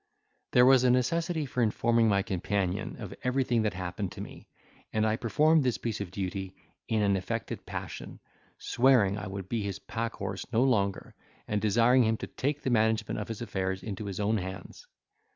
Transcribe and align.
There 0.53 0.65
was 0.65 0.83
a 0.83 0.89
necessity 0.89 1.45
for 1.45 1.61
informing 1.61 2.07
my 2.09 2.23
companion 2.23 2.99
of 2.99 3.13
everything 3.23 3.61
that 3.61 3.75
happened 3.75 4.11
to 4.13 4.19
me 4.21 4.47
and 4.91 5.05
I 5.05 5.15
performed 5.15 5.63
this 5.63 5.77
piece 5.77 6.01
of 6.01 6.09
duty 6.09 6.55
in 6.87 7.03
an 7.03 7.15
affected 7.15 7.67
passion, 7.67 8.19
swearing 8.57 9.19
I 9.19 9.27
would 9.27 9.47
be 9.47 9.61
his 9.61 9.77
pack 9.77 10.13
horse 10.13 10.43
no 10.51 10.63
longer, 10.63 11.13
and 11.47 11.61
desiring 11.61 12.01
him 12.03 12.17
to 12.17 12.25
take 12.25 12.63
the 12.63 12.71
management 12.71 13.19
of 13.19 13.27
his 13.27 13.43
affairs 13.43 13.83
into 13.83 14.05
his 14.05 14.19
own 14.19 14.37
hands. 14.39 14.87